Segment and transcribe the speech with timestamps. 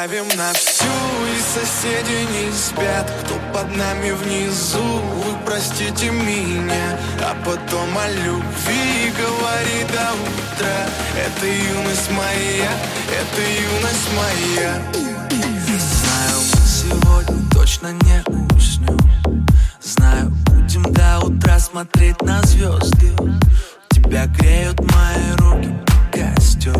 [0.00, 7.34] давим на всю И соседи не спят, кто под нами внизу Вы простите меня, а
[7.44, 10.86] потом о любви Говори до утра.
[11.16, 12.70] Это юность моя,
[13.20, 14.82] это юность моя.
[15.66, 19.46] Знаю, сегодня точно не уснем
[19.82, 23.12] Знаю, будем до утра смотреть на звезды.
[23.90, 25.74] Тебя греют мои руки,
[26.12, 26.78] костер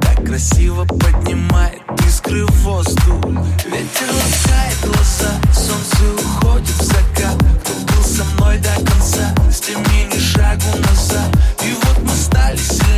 [0.00, 3.24] Так красиво поднимает искры в воздух.
[3.66, 7.36] Ветер ласкает глаза, солнце уходит в закат.
[7.62, 11.36] Кто был со мной до конца, с теми ни шагу назад.
[11.62, 12.97] И вот мы стали сильнее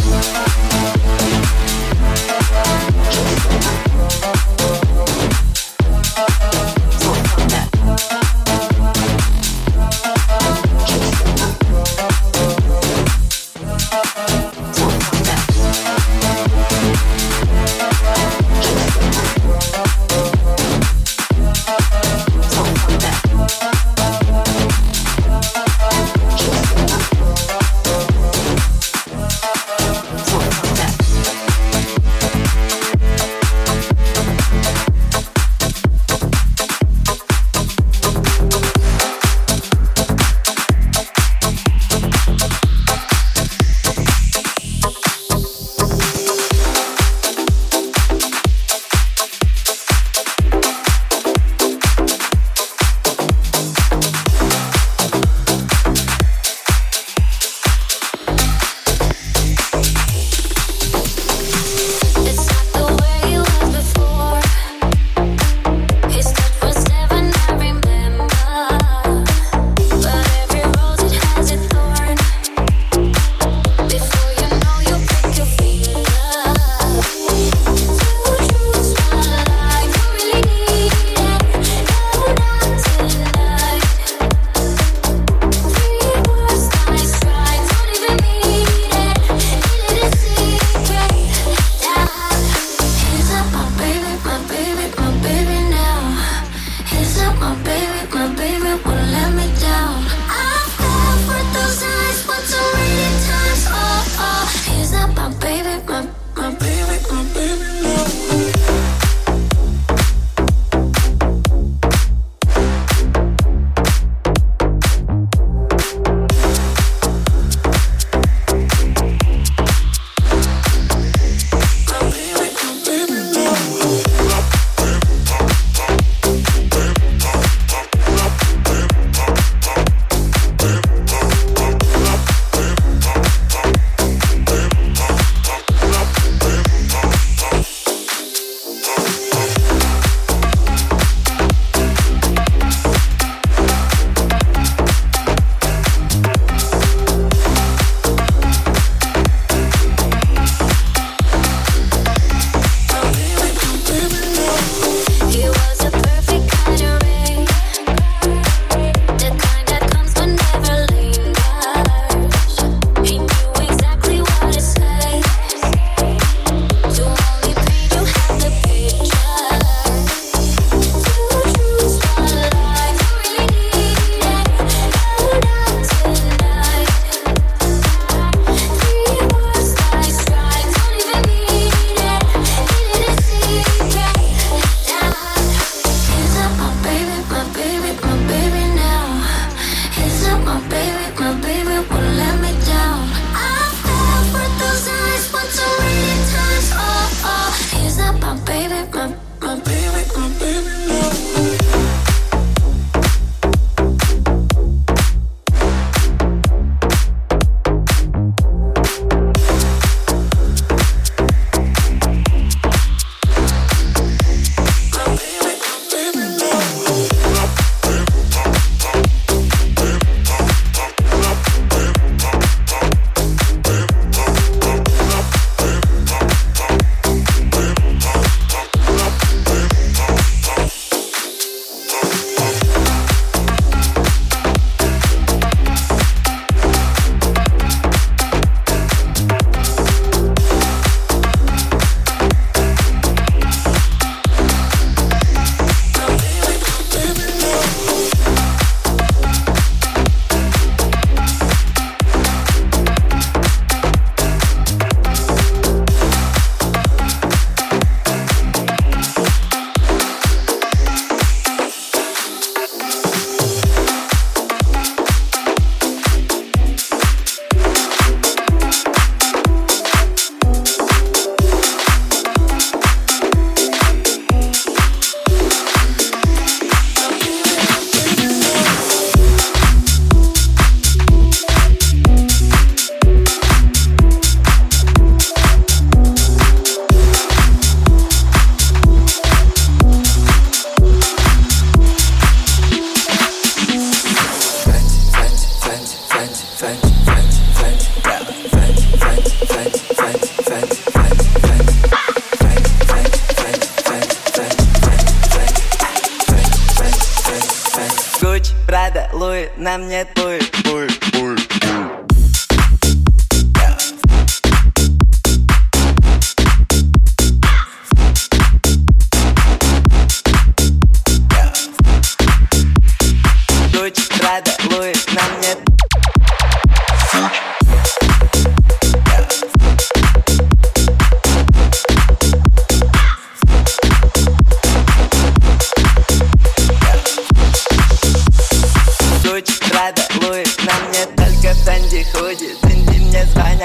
[0.00, 0.38] Just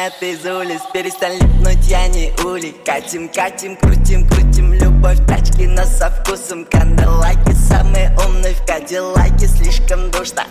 [0.03, 0.81] звонят из улиц.
[0.93, 2.75] Перестань липнуть, я не улей.
[2.85, 4.73] Катим, катим, крутим, крутим.
[4.73, 6.65] Любовь тачки, но со вкусом.
[6.65, 9.47] Канделайки самые умные в Кадиллаке.
[9.47, 10.43] Слишком душно.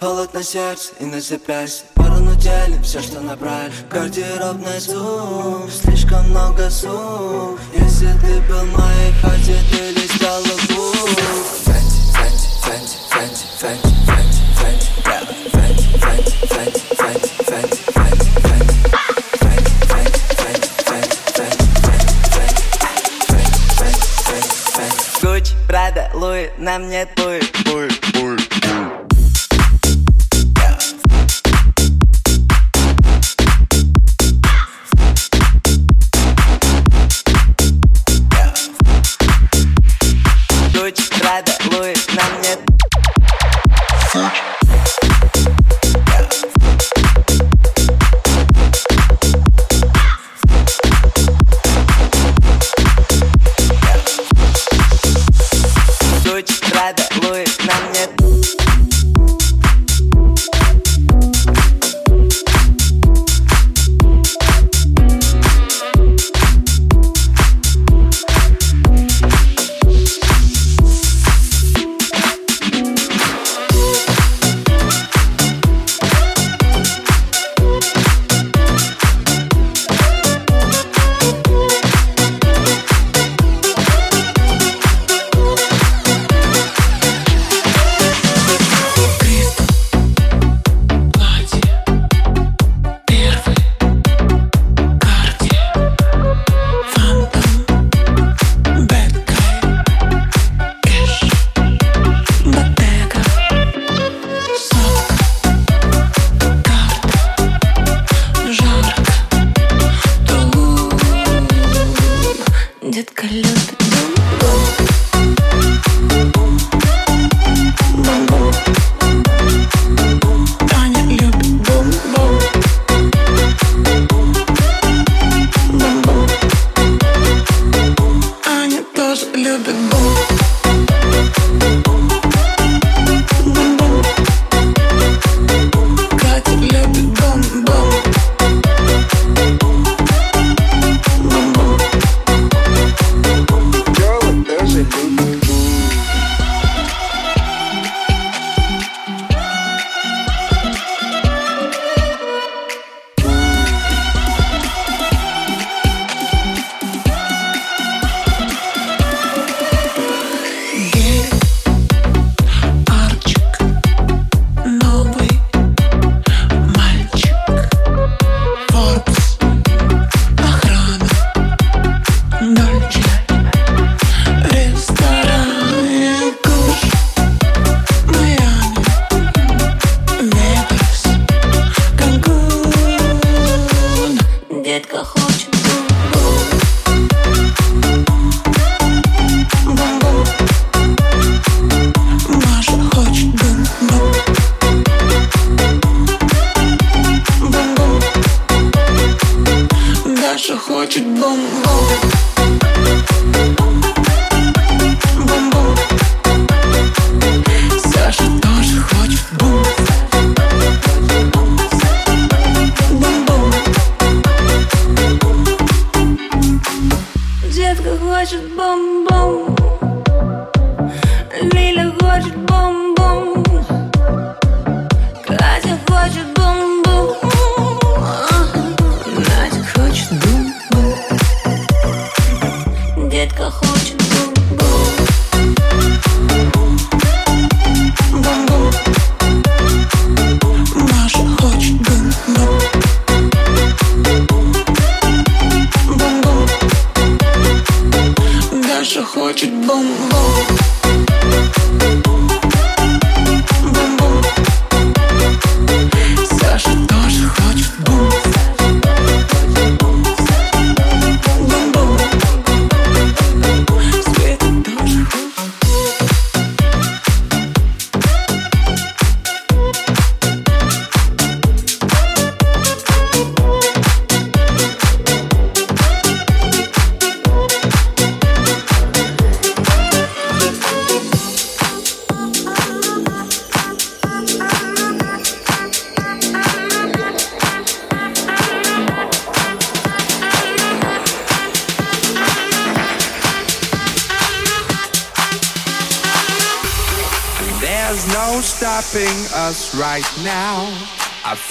[0.00, 1.86] Холод на сердце и на запястье.
[1.94, 3.72] Пару на теле, все, что набрали.
[3.90, 7.58] Гардеробный зум, слишком много сум.
[7.76, 10.96] Если ты был моей хате, ты листал луку
[11.64, 13.88] Фэнти, Фэнти, Фэнти, Фэнти, Фэнти.
[14.06, 16.85] Фэнти, Фэнти, Фэнти, Фэнти, Фэнти,
[26.58, 28.35] нам не пуль, пуль, пуль.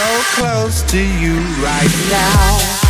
[0.00, 2.89] so close to you right now.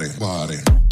[0.00, 0.89] body, body.